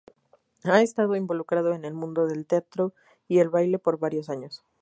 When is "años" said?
4.31-4.63